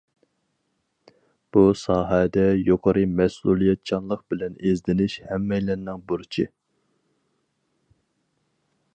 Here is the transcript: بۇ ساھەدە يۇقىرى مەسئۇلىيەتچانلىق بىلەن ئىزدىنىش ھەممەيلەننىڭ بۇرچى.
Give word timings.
بۇ 1.55 1.61
ساھەدە 1.81 2.45
يۇقىرى 2.69 3.03
مەسئۇلىيەتچانلىق 3.19 4.23
بىلەن 4.33 4.55
ئىزدىنىش 4.69 5.17
ھەممەيلەننىڭ 5.33 6.01
بۇرچى. 6.13 6.47